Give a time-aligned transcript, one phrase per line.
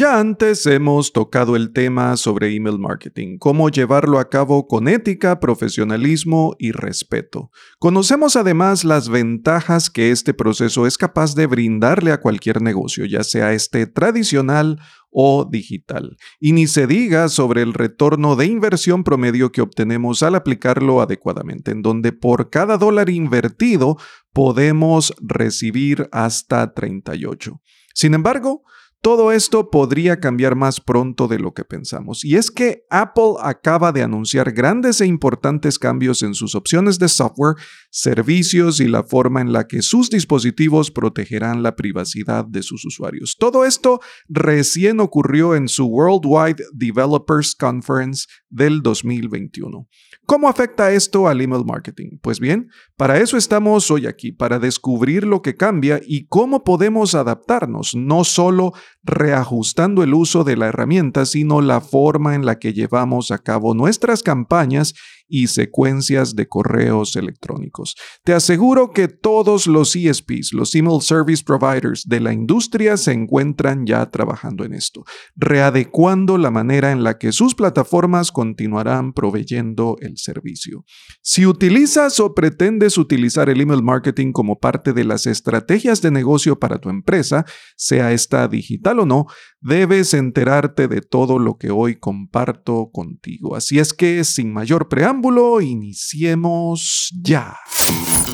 [0.00, 5.40] Ya antes hemos tocado el tema sobre email marketing, cómo llevarlo a cabo con ética,
[5.40, 7.50] profesionalismo y respeto.
[7.78, 13.22] Conocemos además las ventajas que este proceso es capaz de brindarle a cualquier negocio, ya
[13.22, 14.80] sea este tradicional
[15.10, 16.16] o digital.
[16.38, 21.72] Y ni se diga sobre el retorno de inversión promedio que obtenemos al aplicarlo adecuadamente,
[21.72, 23.98] en donde por cada dólar invertido
[24.32, 27.60] podemos recibir hasta 38.
[27.92, 28.62] Sin embargo,
[29.02, 32.24] todo esto podría cambiar más pronto de lo que pensamos.
[32.24, 37.08] Y es que Apple acaba de anunciar grandes e importantes cambios en sus opciones de
[37.08, 37.56] software,
[37.90, 43.36] servicios y la forma en la que sus dispositivos protegerán la privacidad de sus usuarios.
[43.38, 49.88] Todo esto recién ocurrió en su Worldwide Developers Conference del 2021.
[50.26, 52.18] ¿Cómo afecta esto al email marketing?
[52.22, 57.16] Pues bien, para eso estamos hoy aquí, para descubrir lo que cambia y cómo podemos
[57.16, 62.72] adaptarnos, no solo reajustando el uso de la herramienta, sino la forma en la que
[62.72, 64.94] llevamos a cabo nuestras campañas
[65.30, 67.96] y secuencias de correos electrónicos.
[68.24, 73.86] Te aseguro que todos los ESPs, los Email Service Providers de la industria se encuentran
[73.86, 75.04] ya trabajando en esto,
[75.36, 80.84] readecuando la manera en la que sus plataformas continuarán proveyendo el servicio.
[81.22, 86.58] Si utilizas o pretendes utilizar el email marketing como parte de las estrategias de negocio
[86.58, 87.44] para tu empresa,
[87.76, 89.26] sea esta digital o no,
[89.60, 93.56] debes enterarte de todo lo que hoy comparto contigo.
[93.56, 95.19] Así es que, sin mayor preámbulo,
[95.60, 97.58] iniciemos ya.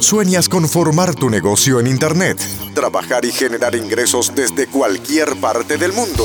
[0.01, 2.39] ¿Sueñas con formar tu negocio en Internet?
[2.75, 6.25] Trabajar y generar ingresos desde cualquier parte del mundo.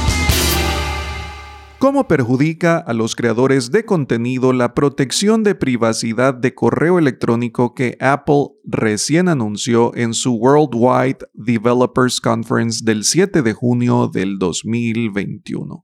[1.81, 7.97] ¿Cómo perjudica a los creadores de contenido la protección de privacidad de correo electrónico que
[7.99, 15.83] Apple recién anunció en su Worldwide Developers Conference del 7 de junio del 2021?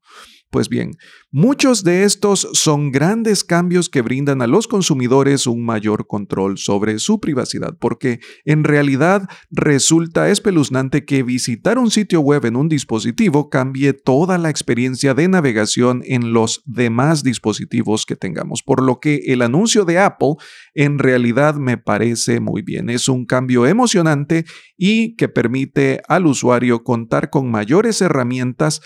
[0.49, 0.95] Pues bien,
[1.29, 6.99] muchos de estos son grandes cambios que brindan a los consumidores un mayor control sobre
[6.99, 13.49] su privacidad, porque en realidad resulta espeluznante que visitar un sitio web en un dispositivo
[13.49, 19.23] cambie toda la experiencia de navegación en los demás dispositivos que tengamos, por lo que
[19.27, 20.35] el anuncio de Apple
[20.73, 22.89] en realidad me parece muy bien.
[22.89, 24.45] Es un cambio emocionante
[24.77, 28.81] y que permite al usuario contar con mayores herramientas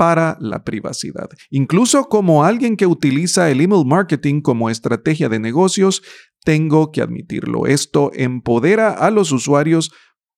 [0.00, 1.28] para la privacidad.
[1.50, 6.02] Incluso como alguien que utiliza el email marketing como estrategia de negocios,
[6.42, 7.66] tengo que admitirlo.
[7.66, 9.92] Esto empodera a los usuarios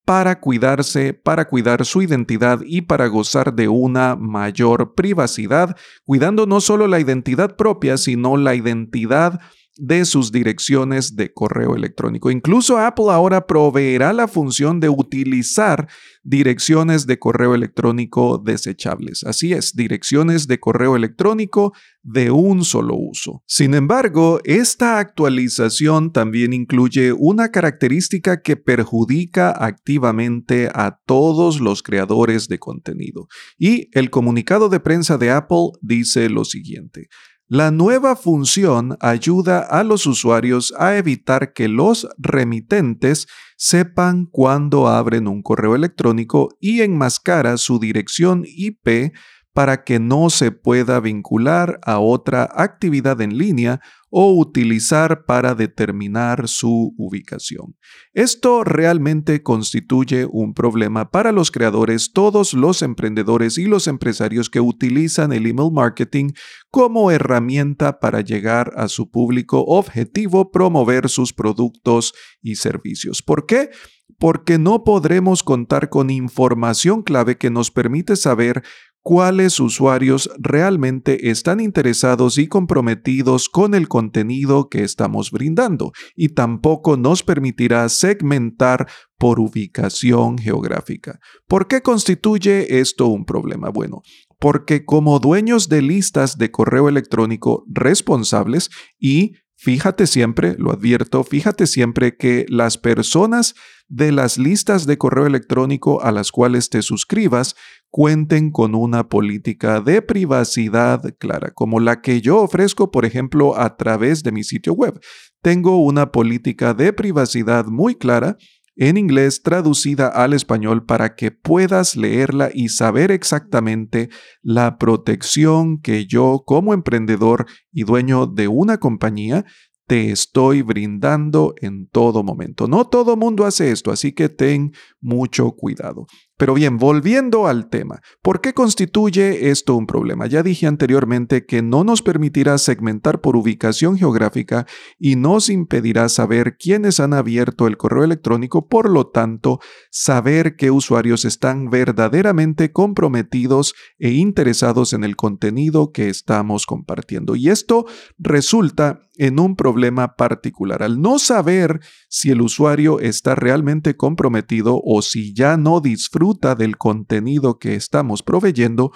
[0.05, 6.61] para cuidarse, para cuidar su identidad y para gozar de una mayor privacidad, cuidando no
[6.61, 9.39] solo la identidad propia, sino la identidad
[9.77, 12.31] de sus direcciones de correo electrónico.
[12.31, 15.89] Incluso Apple ahora proveerá la función de utilizar
[16.23, 19.25] direcciones de correo electrónico desechables.
[19.25, 21.73] Así es, direcciones de correo electrónico
[22.03, 23.43] de un solo uso.
[23.47, 32.49] Sin embargo, esta actualización también incluye una característica que perjudica activamente a todos los creadores
[32.49, 33.27] de contenido.
[33.59, 37.09] Y el comunicado de prensa de Apple dice lo siguiente.
[37.55, 43.27] La nueva función ayuda a los usuarios a evitar que los remitentes
[43.59, 49.13] sepan cuándo abren un correo electrónico y enmascara su dirección IP
[49.53, 53.81] para que no se pueda vincular a otra actividad en línea
[54.15, 57.77] o utilizar para determinar su ubicación.
[58.13, 64.61] Esto realmente constituye un problema para los creadores, todos los emprendedores y los empresarios que
[64.61, 66.33] utilizan el email marketing
[66.71, 72.13] como herramienta para llegar a su público objetivo, promover sus productos
[72.43, 73.23] y servicios.
[73.23, 73.71] ¿Por qué?
[74.19, 78.63] Porque no podremos contar con información clave que nos permite saber
[79.03, 86.97] cuáles usuarios realmente están interesados y comprometidos con el contenido que estamos brindando y tampoco
[86.97, 88.87] nos permitirá segmentar
[89.19, 91.21] por ubicación geográfica.
[91.47, 93.71] ¿Por qué constituye esto un problema?
[93.71, 94.03] Bueno,
[94.39, 101.69] porque como dueños de listas de correo electrónico responsables y Fíjate siempre, lo advierto, fíjate
[101.69, 103.55] siempre que las personas
[103.87, 107.55] de las listas de correo electrónico a las cuales te suscribas
[107.89, 113.77] cuenten con una política de privacidad clara, como la que yo ofrezco, por ejemplo, a
[113.77, 114.99] través de mi sitio web.
[115.43, 118.37] Tengo una política de privacidad muy clara
[118.77, 124.09] en inglés traducida al español para que puedas leerla y saber exactamente
[124.43, 129.45] la protección que yo como emprendedor y dueño de una compañía
[129.87, 132.67] te estoy brindando en todo momento.
[132.67, 136.07] No todo mundo hace esto, así que ten mucho cuidado.
[136.43, 140.27] Pero bien, volviendo al tema, ¿por qué constituye esto un problema?
[140.27, 144.67] Ya dije anteriormente que no nos permitirá segmentar por ubicación geográfica
[144.99, 149.61] y nos impedirá saber quiénes han abierto el correo electrónico, por lo tanto,
[149.93, 157.37] saber qué usuarios están verdaderamente comprometidos e interesados en el contenido que estamos compartiendo.
[157.37, 157.87] Y esto
[158.19, 160.83] resulta en un problema particular.
[160.83, 166.77] Al no saber si el usuario está realmente comprometido o si ya no disfruta del
[166.77, 168.93] contenido que estamos proveyendo,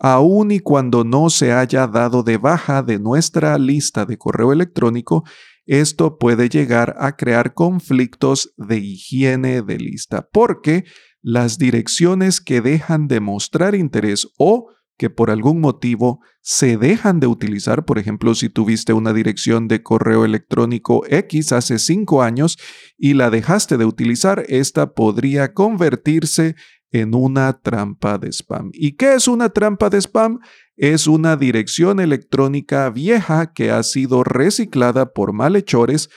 [0.00, 5.24] aun y cuando no se haya dado de baja de nuestra lista de correo electrónico,
[5.66, 10.84] esto puede llegar a crear conflictos de higiene de lista, porque
[11.20, 17.28] las direcciones que dejan de mostrar interés o que por algún motivo se dejan de
[17.28, 17.84] utilizar.
[17.84, 22.58] Por ejemplo, si tuviste una dirección de correo electrónico X hace cinco años
[22.98, 26.56] y la dejaste de utilizar, esta podría convertirse
[26.90, 28.70] en una trampa de spam.
[28.72, 30.40] ¿Y qué es una trampa de spam?
[30.76, 36.08] Es una dirección electrónica vieja que ha sido reciclada por malhechores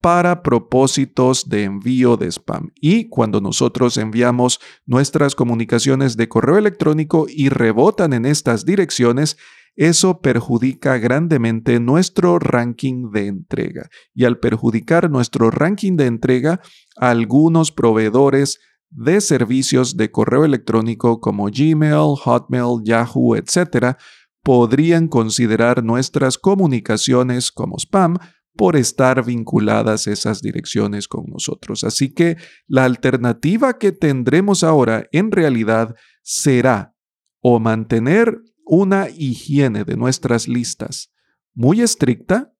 [0.00, 2.70] para propósitos de envío de spam.
[2.80, 9.36] Y cuando nosotros enviamos nuestras comunicaciones de correo electrónico y rebotan en estas direcciones,
[9.76, 13.90] eso perjudica grandemente nuestro ranking de entrega.
[14.14, 16.60] Y al perjudicar nuestro ranking de entrega,
[16.96, 18.58] algunos proveedores
[18.88, 23.96] de servicios de correo electrónico como Gmail, Hotmail, Yahoo, etc.,
[24.42, 28.16] podrían considerar nuestras comunicaciones como spam
[28.56, 31.84] por estar vinculadas esas direcciones con nosotros.
[31.84, 32.36] Así que
[32.66, 36.94] la alternativa que tendremos ahora en realidad será
[37.40, 41.12] o mantener una higiene de nuestras listas
[41.54, 42.52] muy estricta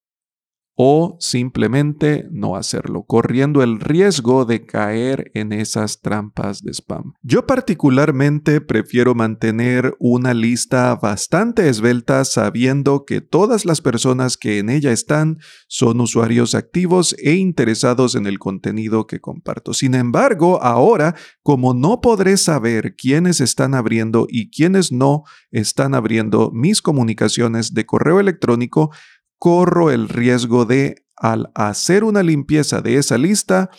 [0.77, 7.15] o simplemente no hacerlo, corriendo el riesgo de caer en esas trampas de spam.
[7.23, 14.69] Yo particularmente prefiero mantener una lista bastante esbelta sabiendo que todas las personas que en
[14.69, 19.73] ella están son usuarios activos e interesados en el contenido que comparto.
[19.73, 26.51] Sin embargo, ahora, como no podré saber quiénes están abriendo y quiénes no están abriendo
[26.53, 28.91] mis comunicaciones de correo electrónico,
[29.47, 33.71] corro el riesgo de, al hacer una limpieza de esa lista,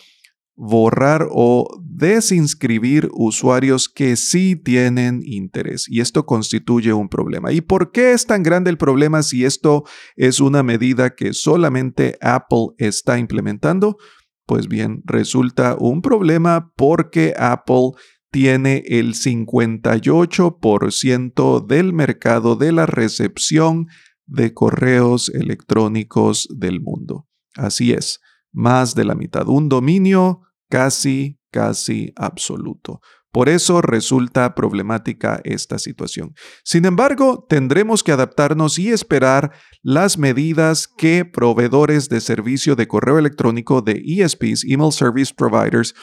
[0.56, 5.84] borrar o desinscribir usuarios que sí tienen interés.
[5.86, 7.52] Y esto constituye un problema.
[7.52, 9.84] ¿Y por qué es tan grande el problema si esto
[10.16, 13.98] es una medida que solamente Apple está implementando?
[14.46, 17.90] Pues bien, resulta un problema porque Apple
[18.30, 23.88] tiene el 58% del mercado de la recepción
[24.28, 27.26] de correos electrónicos del mundo.
[27.56, 28.20] Así es,
[28.52, 33.00] más de la mitad, un dominio casi, casi absoluto.
[33.30, 36.34] Por eso resulta problemática esta situación.
[36.64, 43.18] Sin embargo, tendremos que adaptarnos y esperar las medidas que proveedores de servicio de correo
[43.18, 45.94] electrónico de ESPs, Email Service Providers,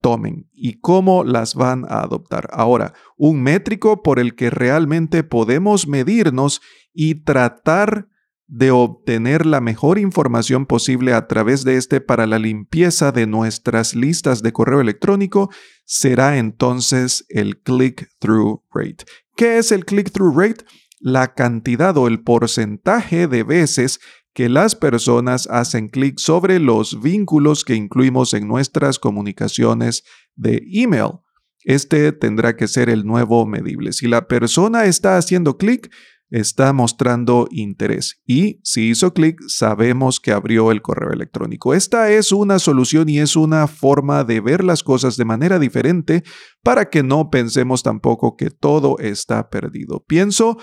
[0.00, 2.48] tomen y cómo las van a adoptar.
[2.52, 8.08] Ahora, un métrico por el que realmente podemos medirnos y tratar
[8.50, 13.94] de obtener la mejor información posible a través de este para la limpieza de nuestras
[13.94, 15.50] listas de correo electrónico
[15.84, 19.04] será entonces el click-through rate.
[19.36, 20.64] ¿Qué es el click-through rate?
[20.98, 24.00] La cantidad o el porcentaje de veces
[24.34, 30.04] que las personas hacen clic sobre los vínculos que incluimos en nuestras comunicaciones
[30.34, 31.20] de email.
[31.62, 33.92] Este tendrá que ser el nuevo medible.
[33.92, 35.90] Si la persona está haciendo clic,
[36.30, 41.74] está mostrando interés y si hizo clic sabemos que abrió el correo electrónico.
[41.74, 46.22] Esta es una solución y es una forma de ver las cosas de manera diferente
[46.62, 50.04] para que no pensemos tampoco que todo está perdido.
[50.06, 50.58] Pienso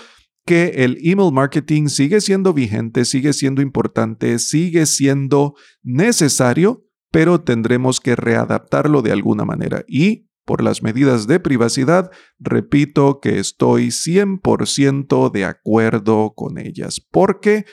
[0.46, 8.00] que el email marketing sigue siendo vigente, sigue siendo importante, sigue siendo necesario, pero tendremos
[8.00, 15.30] que readaptarlo de alguna manera y por las medidas de privacidad, repito que estoy 100%
[15.30, 17.66] de acuerdo con ellas, porque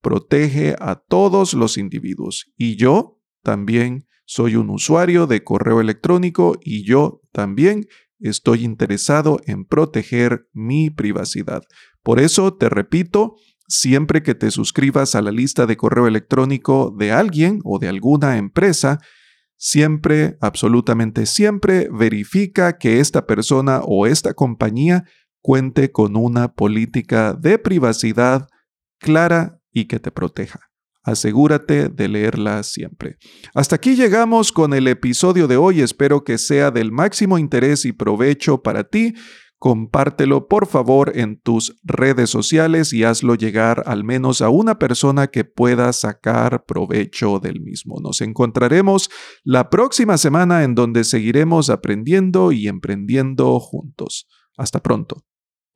[0.00, 2.52] protege a todos los individuos.
[2.56, 7.88] Y yo también soy un usuario de correo electrónico y yo también
[8.20, 11.64] estoy interesado en proteger mi privacidad.
[12.04, 13.34] Por eso te repito,
[13.66, 18.36] siempre que te suscribas a la lista de correo electrónico de alguien o de alguna
[18.36, 19.00] empresa,
[19.60, 25.04] siempre, absolutamente siempre, verifica que esta persona o esta compañía
[25.42, 28.48] cuente con una política de privacidad
[28.98, 30.60] clara y que te proteja.
[31.02, 33.18] Asegúrate de leerla siempre.
[33.54, 35.82] Hasta aquí llegamos con el episodio de hoy.
[35.82, 39.14] Espero que sea del máximo interés y provecho para ti.
[39.60, 45.26] Compártelo por favor en tus redes sociales y hazlo llegar al menos a una persona
[45.26, 48.00] que pueda sacar provecho del mismo.
[48.00, 49.10] Nos encontraremos
[49.44, 54.26] la próxima semana en donde seguiremos aprendiendo y emprendiendo juntos.
[54.56, 55.26] Hasta pronto.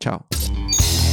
[0.00, 0.28] Chao.